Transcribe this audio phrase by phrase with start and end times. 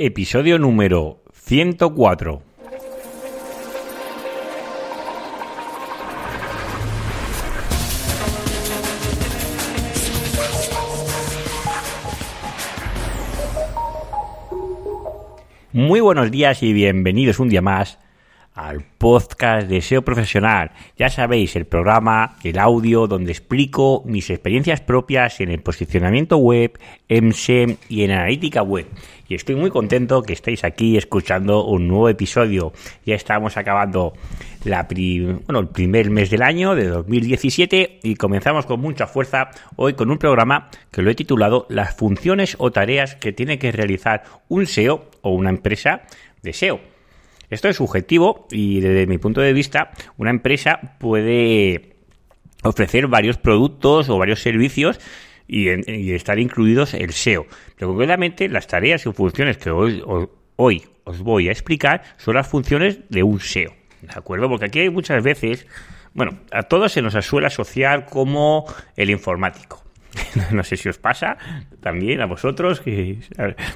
[0.00, 2.40] Episodio número 104.
[15.72, 17.98] Muy buenos días y bienvenidos un día más
[18.58, 20.72] al podcast de SEO Profesional.
[20.96, 26.76] Ya sabéis, el programa, el audio, donde explico mis experiencias propias en el posicionamiento web,
[27.08, 28.86] en SEM y en analítica web.
[29.28, 32.72] Y estoy muy contento que estéis aquí escuchando un nuevo episodio.
[33.06, 34.14] Ya estamos acabando
[34.64, 39.94] la bueno, el primer mes del año de 2017 y comenzamos con mucha fuerza hoy
[39.94, 44.24] con un programa que lo he titulado Las funciones o tareas que tiene que realizar
[44.48, 46.02] un SEO o una empresa
[46.42, 46.97] de SEO.
[47.50, 51.96] Esto es subjetivo y desde mi punto de vista una empresa puede
[52.62, 55.00] ofrecer varios productos o varios servicios
[55.46, 55.68] y,
[56.12, 57.46] estar incluidos el SEO.
[57.76, 60.02] Pero concretamente las tareas y funciones que hoy,
[60.56, 63.72] hoy os voy a explicar son las funciones de un SEO.
[64.02, 64.48] ¿De acuerdo?
[64.48, 65.66] Porque aquí hay muchas veces,
[66.14, 69.87] bueno, a todos se nos suele asociar como el informático.
[70.52, 71.36] no sé si os pasa
[71.80, 73.18] también a vosotros, que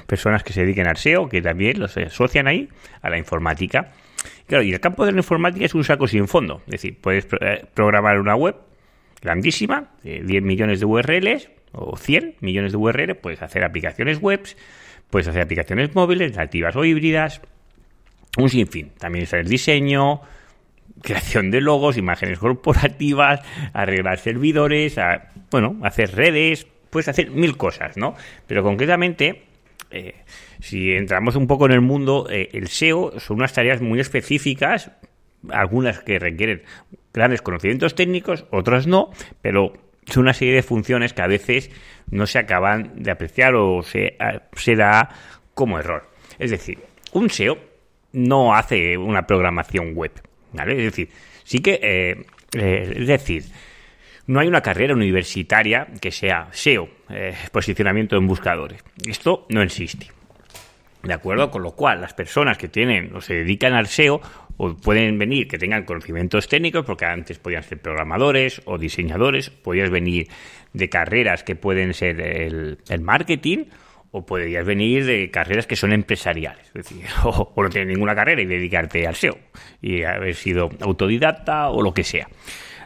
[0.07, 2.69] personas que se dediquen al SEO, que también los asocian ahí
[3.01, 3.91] a la informática.
[4.47, 6.61] Claro, y el campo de la informática es un saco sin fondo.
[6.65, 8.55] Es decir, puedes eh, programar una web
[9.21, 14.57] grandísima, de 10 millones de URLs o 100 millones de URLs, puedes hacer aplicaciones webs,
[15.09, 17.41] puedes hacer aplicaciones móviles, nativas o híbridas,
[18.37, 18.91] un sinfín.
[18.97, 20.21] También el diseño,
[21.01, 23.41] creación de logos, imágenes corporativas,
[23.73, 24.97] arreglar servidores,
[25.53, 28.15] bueno, hacer redes, puedes hacer mil cosas, ¿no?
[28.47, 29.43] Pero concretamente,
[29.91, 30.15] eh,
[30.59, 34.91] si entramos un poco en el mundo, eh, el SEO son unas tareas muy específicas,
[35.49, 36.63] algunas que requieren
[37.13, 39.73] grandes conocimientos técnicos, otras no, pero
[40.07, 41.69] son una serie de funciones que a veces
[42.09, 44.17] no se acaban de apreciar o se,
[44.53, 45.09] se da
[45.53, 46.09] como error.
[46.39, 46.79] Es decir,
[47.13, 47.57] un SEO
[48.11, 50.11] no hace una programación web.
[50.53, 51.09] Es decir,
[51.43, 52.25] sí que, eh,
[52.57, 53.43] eh, es decir,
[54.27, 58.83] no hay una carrera universitaria que sea SEO, eh, posicionamiento en buscadores.
[59.07, 60.07] Esto no existe.
[61.03, 61.51] ¿De acuerdo?
[61.51, 64.21] Con lo cual, las personas que tienen o se dedican al SEO
[64.55, 69.89] o pueden venir que tengan conocimientos técnicos, porque antes podían ser programadores o diseñadores, podías
[69.89, 70.27] venir
[70.71, 73.65] de carreras que pueden ser el, el marketing
[74.15, 78.41] o podrías venir de carreras que son empresariales, es decir, o, no tienes ninguna carrera
[78.43, 79.37] y dedicarte al SEO
[79.81, 82.27] y haber sido autodidacta o lo que sea.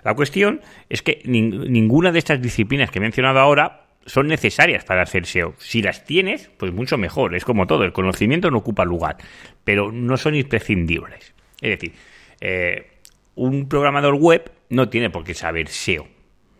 [0.04, 5.04] La cuestión es que ninguna de estas disciplinas que he mencionado ahora son necesarias para
[5.04, 5.54] hacer SEO.
[5.58, 7.36] Si las tienes, pues mucho mejor.
[7.36, 9.18] Es como todo, el conocimiento no ocupa lugar,
[9.64, 11.34] pero no son imprescindibles.
[11.62, 11.94] Es decir,
[12.40, 12.88] eh,
[13.36, 16.08] un programador web no tiene por qué saber SEO,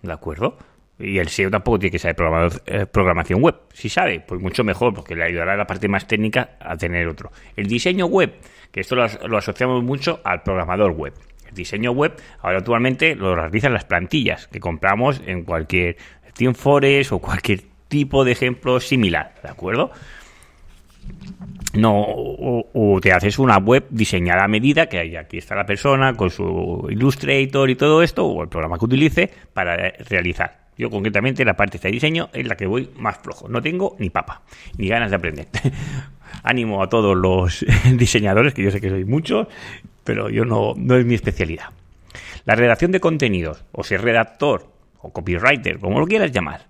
[0.02, 0.58] ¿de acuerdo?
[1.00, 2.16] Y el SEO tampoco tiene que saber
[2.66, 3.56] eh, programación web.
[3.74, 7.08] Si sabe, pues mucho mejor, porque le ayudará a la parte más técnica a tener
[7.08, 7.32] otro.
[7.56, 8.34] El diseño web,
[8.72, 11.14] que esto lo, asociamos mucho al programador web.
[11.48, 15.98] El diseño web, ahora actualmente lo realizan las plantillas que compramos en cualquier
[16.34, 19.92] TeamForest o cualquier tipo de ejemplo similar, ¿de acuerdo?
[21.74, 26.30] No, o, te haces una web diseñada a medida, que aquí está la persona con
[26.30, 29.76] su Illustrator y todo esto, o el programa que utilice para
[30.10, 30.68] realizar.
[30.78, 33.48] Yo concretamente la parte de diseño es la que voy más flojo.
[33.48, 34.44] No tengo ni papa,
[34.78, 35.48] ni ganas de aprender.
[36.44, 39.48] Ánimo a todos los diseñadores, que yo sé que sois muchos,
[40.08, 41.66] pero yo no, no es mi especialidad.
[42.46, 46.68] La redacción de contenidos, o ser redactor, o copywriter, como lo quieras llamar,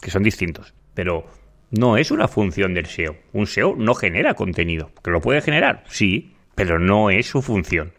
[0.00, 1.26] que son distintos, pero
[1.72, 3.16] no es una función del SEO.
[3.32, 7.90] Un SEO no genera contenido, que lo puede generar, sí, pero no es su función.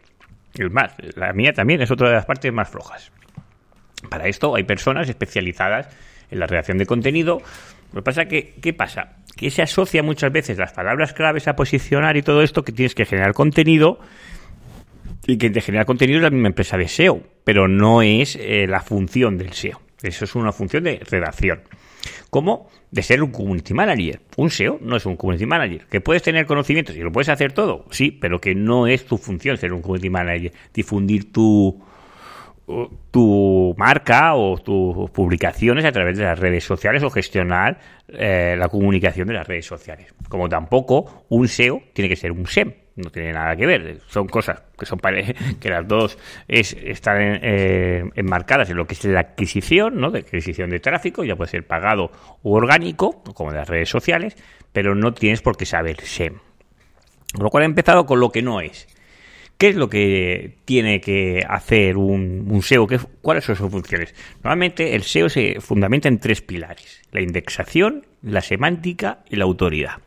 [0.54, 3.12] Es más, la mía también es otra de las partes más flojas.
[4.08, 5.94] Para esto hay personas especializadas
[6.30, 7.42] en la redacción de contenido.
[7.92, 9.16] Lo que pasa que, ¿qué pasa?
[9.36, 12.94] Que se asocia muchas veces las palabras claves a posicionar y todo esto que tienes
[12.94, 14.00] que generar contenido
[15.26, 18.66] y que te genera contenido es la misma empresa de SEO, pero no es eh,
[18.68, 19.80] la función del SEO.
[20.02, 21.60] Eso es una función de redacción.
[22.30, 24.20] Como de ser un community manager.
[24.36, 25.86] Un SEO no es un community manager.
[25.86, 29.18] Que puedes tener conocimientos y lo puedes hacer todo, sí, pero que no es tu
[29.18, 30.52] función ser un community manager.
[30.72, 31.82] Difundir tu,
[33.10, 37.78] tu marca o tus publicaciones a través de las redes sociales o gestionar
[38.08, 40.14] eh, la comunicación de las redes sociales.
[40.28, 43.98] Como tampoco un SEO tiene que ser un SEM, no tiene nada que ver.
[44.08, 44.98] Son cosas que son
[45.60, 46.18] que las dos
[46.48, 50.10] es, están eh, enmarcadas en lo que es la adquisición, ¿no?
[50.10, 52.10] De adquisición de tráfico, ya puede ser pagado
[52.42, 54.36] u orgánico, como de las redes sociales,
[54.72, 56.38] pero no tienes por qué saber SEM.
[57.34, 58.88] Con lo cual he empezado con lo que no es.
[59.60, 62.88] ¿Qué es lo que tiene que hacer un, SEO?
[63.20, 64.14] ¿Cuáles son sus funciones?
[64.42, 67.02] Normalmente el SEO se fundamenta en tres pilares.
[67.12, 69.98] La indexación, la semántica y la autoridad.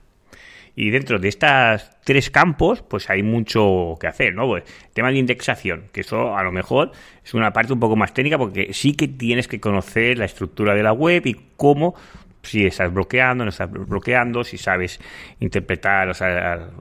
[0.75, 4.47] Y dentro de estos tres campos, pues hay mucho que hacer, ¿no?
[4.47, 6.91] Pues, tema de indexación, que eso a lo mejor
[7.23, 10.73] es una parte un poco más técnica porque sí que tienes que conocer la estructura
[10.73, 11.93] de la web y cómo
[12.43, 14.99] si estás bloqueando, no estás bloqueando, si sabes
[15.39, 16.19] interpretar los,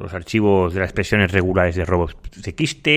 [0.01, 2.89] los archivos de las expresiones regulares de robots.txt,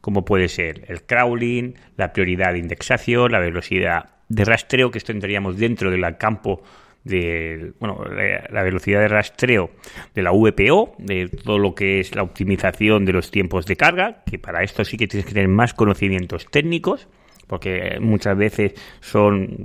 [0.00, 5.12] como puede ser el crawling, la prioridad de indexación, la velocidad de rastreo, que esto
[5.12, 6.62] entraríamos dentro del campo
[7.04, 9.70] de bueno, la velocidad de rastreo
[10.14, 14.22] de la VPO, de todo lo que es la optimización de los tiempos de carga,
[14.24, 17.08] que para esto sí que tienes que tener más conocimientos técnicos,
[17.46, 19.58] porque muchas veces son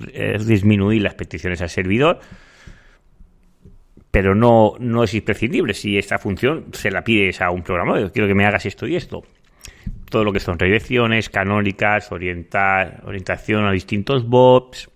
[0.46, 2.20] disminuir las peticiones al servidor,
[4.12, 5.74] pero no, no es imprescindible.
[5.74, 8.96] Si esta función se la pides a un programador, quiero que me hagas esto y
[8.96, 9.24] esto.
[10.10, 14.90] Todo lo que son redirecciones, canónicas, orientar, orientación a distintos bobs,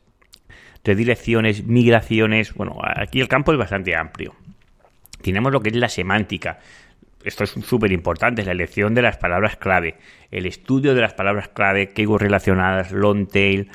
[0.84, 2.54] redirecciones, migraciones.
[2.54, 4.36] Bueno, aquí el campo es bastante amplio.
[5.22, 6.60] Tenemos lo que es la semántica.
[7.24, 9.96] Esto es súper importante, la elección de las palabras clave,
[10.30, 13.70] el estudio de las palabras clave, keywords relacionadas, long tail.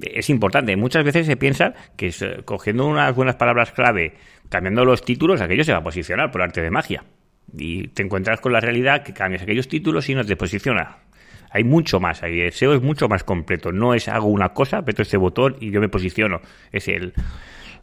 [0.00, 0.74] Es importante.
[0.76, 2.10] Muchas veces se piensa que
[2.46, 4.14] cogiendo unas buenas palabras clave,
[4.48, 7.04] cambiando los títulos, aquello se va a posicionar por arte de magia.
[7.52, 10.98] Y te encuentras con la realidad que cambias aquellos títulos y no te posiciona.
[11.50, 12.40] Hay mucho más ahí.
[12.40, 13.72] El SEO es mucho más completo.
[13.72, 16.40] No es hago una cosa, meto este botón y yo me posiciono.
[16.72, 17.14] Es el,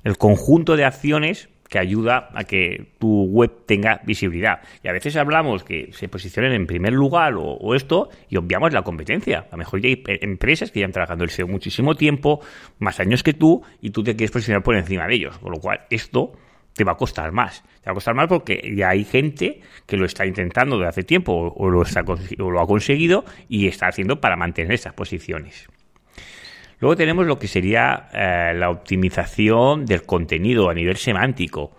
[0.04, 4.60] el conjunto de acciones que ayuda a que tu web tenga visibilidad.
[4.84, 8.84] Y a veces hablamos que se posicionen en primer lugar o, esto y obviamos la
[8.84, 9.40] competencia.
[9.40, 12.42] A lo mejor ya hay empresas que han trabajando el SEO muchísimo tiempo,
[12.80, 15.38] más años que tú, y tú te quieres posicionar por encima de ellos.
[15.40, 16.34] Con lo cual, esto
[16.76, 17.64] te va a costar más.
[17.82, 21.04] Te va a costar más porque ya hay gente que lo está intentando de hace
[21.04, 21.82] tiempo o, lo,
[22.60, 25.68] ha conseguido y está haciendo para mantener esas posiciones.
[26.80, 31.78] Luego tenemos lo que sería eh, la optimización del contenido a nivel semántico,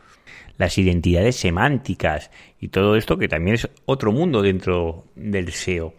[0.57, 5.93] las identidades semánticas y todo esto que también es otro mundo dentro del SEO,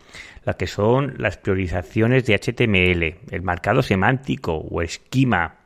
[0.43, 5.56] las que son las priorizaciones de HTML, el marcado semántico o esquema,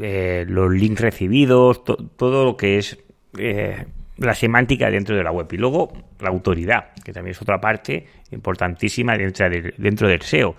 [0.00, 2.98] eh, los links recibidos, todo lo que es
[3.36, 3.84] eh,
[4.16, 5.46] la semántica dentro de la web.
[5.52, 10.54] Y luego la autoridad, que también es otra parte importantísima dentro del, dentro del SEO.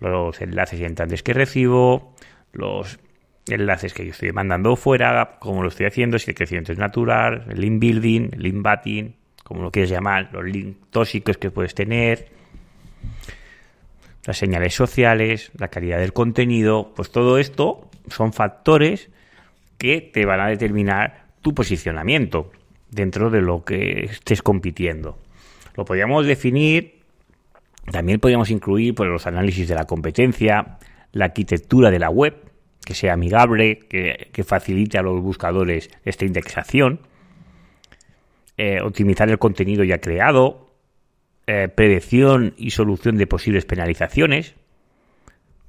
[0.00, 2.14] Los enlaces entrantes que recibo,
[2.52, 2.98] los
[3.46, 7.44] enlaces que yo estoy mandando fuera, cómo lo estoy haciendo, si el crecimiento es natural,
[7.48, 11.74] el link building, el link batting, como lo quieres llamar, los links tóxicos que puedes
[11.74, 12.28] tener,
[14.26, 19.10] las señales sociales, la calidad del contenido, pues todo esto son factores
[19.78, 22.50] que te van a determinar tu posicionamiento
[22.90, 25.18] dentro de lo que estés compitiendo.
[25.76, 27.00] Lo podríamos definir,
[27.90, 30.78] también podríamos incluir pues, los análisis de la competencia,
[31.12, 32.36] la arquitectura de la web,
[32.84, 37.00] que sea amigable, que, facilite a los buscadores esta indexación,
[38.56, 40.63] eh, optimizar el contenido ya creado,
[41.46, 44.54] eh, predicción y solución de posibles penalizaciones,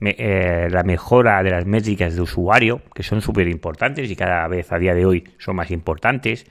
[0.02, 4.72] eh, la mejora de las métricas de usuario, que son súper importantes y cada vez
[4.72, 6.46] a día de hoy son más importantes.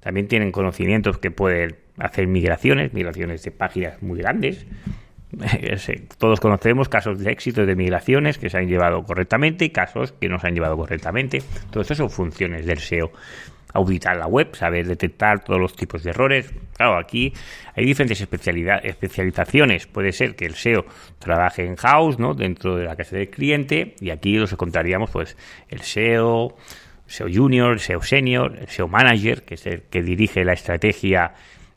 [0.00, 4.66] También tienen conocimientos que pueden hacer migraciones, migraciones de páginas muy grandes.
[6.18, 10.28] Todos conocemos casos de éxito de migraciones que se han llevado correctamente y casos que
[10.28, 11.42] no se han llevado correctamente.
[11.70, 13.10] Todo eso son funciones del SEO
[13.74, 16.52] auditar la web, saber detectar todos los tipos de errores.
[16.76, 17.32] Claro, aquí
[17.74, 19.86] hay diferentes especializaciones.
[19.86, 20.84] Puede ser que el SEO
[21.18, 22.34] trabaje en house, ¿no?
[22.34, 25.36] Dentro de la casa del cliente, y aquí los encontraríamos, pues,
[25.68, 26.56] el SEO,
[27.06, 31.34] SEO Junior, el SEO Senior, el SEO Manager, que es el que dirige la estrategia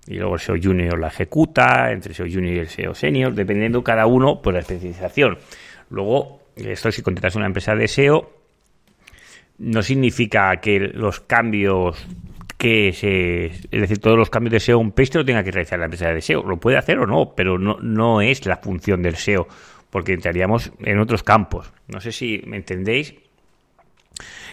[0.08, 3.34] y luego el SEO Junior la ejecuta, entre el SEO Junior y el SEO Senior,
[3.34, 5.38] dependiendo cada uno por la especialización.
[5.90, 8.41] Luego, esto si contratas una empresa de SEO,
[9.62, 12.08] no significa que los cambios
[12.58, 15.80] que se, es decir, todos los cambios de SEO un page lo tenga que realizar
[15.80, 16.44] la empresa de SEO.
[16.44, 19.48] Lo puede hacer o no, pero no, no es la función del SEO,
[19.90, 21.72] porque entraríamos en otros campos.
[21.88, 23.16] No sé si me entendéis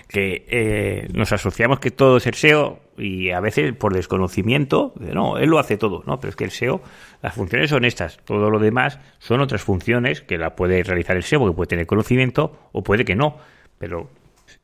[0.09, 5.39] que eh, nos asociamos que todo es el SEO y a veces por desconocimiento, no,
[5.39, 6.83] él lo hace todo, no, pero es que el SEO,
[7.23, 11.23] las funciones son estas, todo lo demás son otras funciones que la puede realizar el
[11.23, 13.37] SEO porque puede tener conocimiento o puede que no,
[13.79, 14.09] pero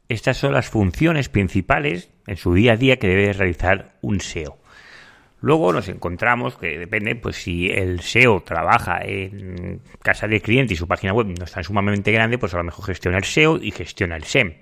[0.09, 4.59] estas son las funciones principales en su día a día que debe realizar un SEO.
[5.41, 10.77] Luego nos encontramos que depende, pues si el SEO trabaja en casa de cliente y
[10.77, 13.71] su página web no está sumamente grande, pues a lo mejor gestiona el SEO y
[13.71, 14.55] gestiona el SEM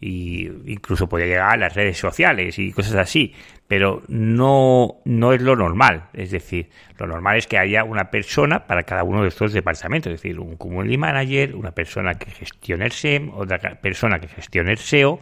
[0.00, 3.34] y incluso puede llegar a las redes sociales y cosas así,
[3.66, 6.08] pero no, no es lo normal.
[6.12, 10.12] Es decir, lo normal es que haya una persona para cada uno de estos departamentos,
[10.12, 14.72] es decir, un community manager, una persona que gestione el SEM, otra persona que gestione
[14.72, 15.20] el SEO,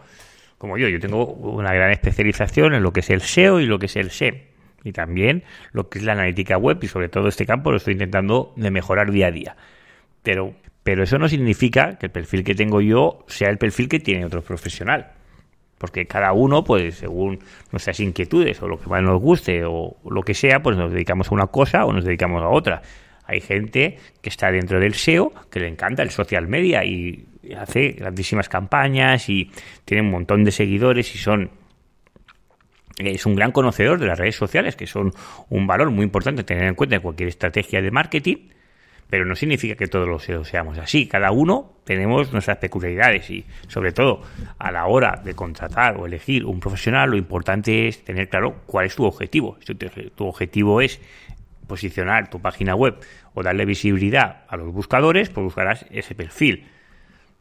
[0.58, 3.78] como yo, yo tengo una gran especialización en lo que es el SEO y lo
[3.78, 4.42] que es el SEM.
[4.82, 7.92] Y también lo que es la analítica web y sobre todo este campo lo estoy
[7.92, 9.56] intentando de mejorar día a día.
[10.22, 10.54] Pero,
[10.84, 14.26] pero eso no significa que el perfil que tengo yo sea el perfil que tiene
[14.26, 15.12] otro profesional.
[15.78, 17.40] Porque cada uno, pues según
[17.72, 21.32] nuestras inquietudes o lo que más nos guste o lo que sea, pues nos dedicamos
[21.32, 22.82] a una cosa o nos dedicamos a otra.
[23.26, 27.26] Hay gente que está dentro del SEO que le encanta el social media y
[27.58, 29.50] hace grandísimas campañas y
[29.84, 31.50] tiene un montón de seguidores y son
[32.98, 35.12] es un gran conocedor de las redes sociales, que son
[35.48, 38.36] un valor muy importante tener en cuenta en cualquier estrategia de marketing,
[39.14, 41.06] pero no significa que todos los SEO seamos así.
[41.06, 44.22] Cada uno tenemos nuestras peculiaridades y, sobre todo,
[44.58, 48.86] a la hora de contratar o elegir un profesional, lo importante es tener claro cuál
[48.86, 49.56] es tu objetivo.
[49.64, 51.00] Si tu objetivo es
[51.68, 52.96] posicionar tu página web
[53.34, 56.66] o darle visibilidad a los buscadores, pues buscarás ese perfil.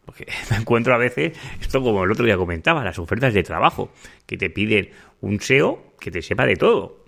[0.05, 3.91] Porque me encuentro a veces, esto como el otro día comentaba, las ofertas de trabajo,
[4.27, 7.03] que te piden un SEO que te sepa de todo.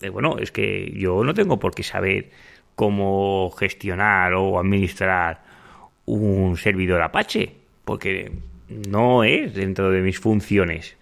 [0.00, 2.30] Eh, bueno, es que yo no tengo por qué saber
[2.78, 5.42] cómo gestionar o administrar
[6.04, 8.30] un servidor Apache, porque
[8.68, 10.96] no es dentro de mis funciones.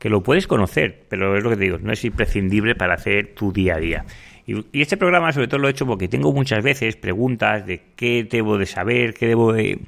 [0.00, 3.32] Que lo puedes conocer, pero es lo que te digo, no es imprescindible para hacer
[3.36, 4.04] tu día a día.
[4.44, 8.26] Y, este programa sobre todo lo he hecho porque tengo muchas veces preguntas de qué
[8.28, 9.78] debo de saber, qué debo de,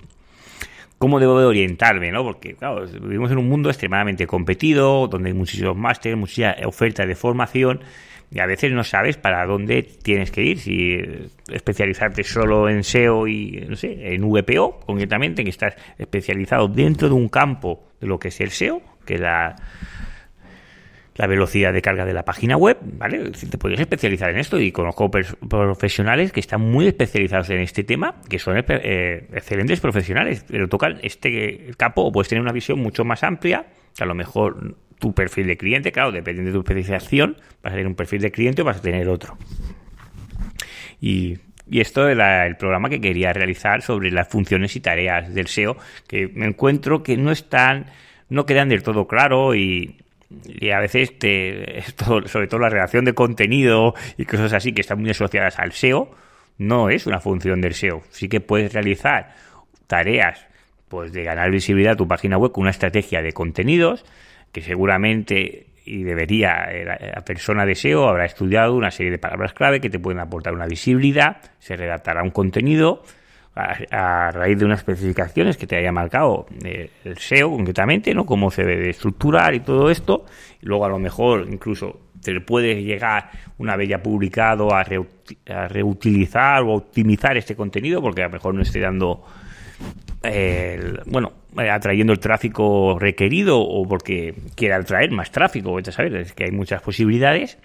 [0.98, 2.22] cómo debo de orientarme, ¿no?
[2.22, 7.16] Porque, claro, vivimos en un mundo extremadamente competido, donde hay muchísimos másteres, muchísimas ofertas de
[7.16, 7.80] formación,
[8.32, 10.98] y a veces no sabes para dónde tienes que ir, si
[11.52, 17.14] especializarte solo en SEO y, no sé, en VPO, concretamente, que estás especializado dentro de
[17.14, 19.56] un campo de lo que es el SEO, que es la
[21.16, 23.30] la velocidad de carga de la página web, ¿vale?
[23.30, 24.58] Te podrías especializar en esto.
[24.58, 30.44] Y conozco profesionales que están muy especializados en este tema, que son eh, excelentes profesionales,
[30.48, 33.66] pero tocan este campo o puedes tener una visión mucho más amplia,
[33.98, 37.86] a lo mejor tu perfil de cliente, claro, depende de tu especialización, vas a tener
[37.86, 39.36] un perfil de cliente o vas a tener otro.
[41.00, 41.38] Y,
[41.70, 46.28] esto era el programa que quería realizar sobre las funciones y tareas del SEO, que
[46.28, 47.86] me encuentro que no están,
[48.28, 49.96] no quedan del todo claro y,
[50.44, 51.82] y a veces te,
[52.26, 56.14] sobre todo la redacción de contenido y cosas así que están muy asociadas al SEO,
[56.58, 58.02] no es una función del SEO.
[58.10, 59.34] Sí que puedes realizar
[59.86, 60.46] tareas
[60.92, 64.04] pues de ganar visibilidad a tu página web con una estrategia de contenidos
[64.52, 69.54] que seguramente y debería eh, la persona de SEO habrá estudiado una serie de palabras
[69.54, 73.02] clave que te pueden aportar una visibilidad, se redactará un contenido
[73.54, 78.26] a, raíz de unas especificaciones que te haya marcado eh, el SEO concretamente, ¿no?
[78.26, 80.26] Cómo se debe estructurar y todo esto.
[80.60, 86.74] Luego a lo mejor incluso te puede llegar una vez ya publicado a, reutilizar o
[86.74, 89.24] optimizar este contenido porque a lo mejor no esté dando
[91.06, 96.80] bueno atrayendo el tráfico requerido o porque quiera atraer más tráfico, es que hay muchas
[96.80, 97.58] posibilidades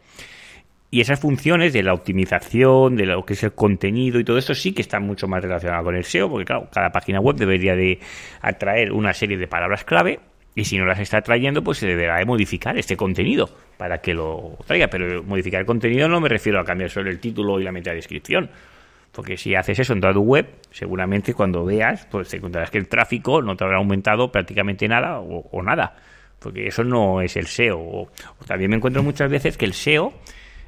[0.89, 4.55] y esas funciones de la optimización, de lo que es el contenido y todo esto
[4.55, 7.75] sí que están mucho más relacionadas con el SEO, porque claro, cada página web debería
[7.75, 7.99] de
[8.41, 10.19] atraer una serie de palabras clave
[10.55, 13.47] y si no las está trayendo, pues se deberá de modificar este contenido
[13.77, 14.87] para que lo traiga.
[14.87, 17.93] Pero modificar el contenido no me refiero a cambiar solo el título y la meta
[17.93, 18.49] descripción.
[19.17, 22.77] Porque si haces eso en toda tu web, seguramente cuando veas, pues te encontrarás que
[22.77, 25.95] el tráfico no te habrá aumentado prácticamente nada o, nada.
[26.37, 27.79] Porque eso no es el SEO.
[27.79, 28.11] o
[28.45, 30.13] también me encuentro muchas veces que el SEO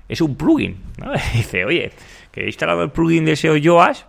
[0.08, 0.78] es un plugin.
[1.36, 1.92] Dice, oye,
[2.32, 4.08] que he instalado el plugin de SEO Yoast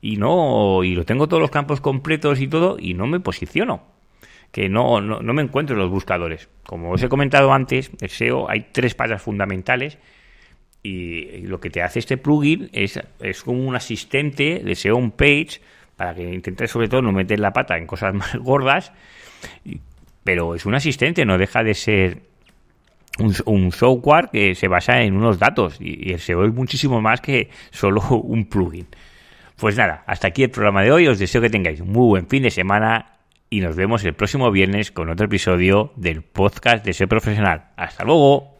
[0.00, 3.82] y no y lo tengo todos los campos completos y todo y no me posiciono.
[4.52, 6.48] Que no, no, me encuentro en los buscadores.
[6.62, 9.98] Como os he comentado antes, el SEO hay tres patas fundamentales
[10.82, 15.60] y, lo que te hace este plugin es, es como un asistente de SEO page
[15.96, 18.92] para que intentes sobre todo no meter la pata en cosas más gordas,
[20.24, 22.22] pero es un asistente, no deja de ser
[23.18, 27.50] un, software que se basa en unos datos y, el SEO es muchísimo más que
[27.70, 28.86] solo un plugin.
[29.56, 31.06] Pues nada, hasta aquí el programa de hoy.
[31.06, 34.50] Os deseo que tengáis un muy buen fin de semana y nos vemos el próximo
[34.50, 37.70] viernes con otro episodio del podcast de SEO Profesional.
[37.76, 38.51] Hasta luego.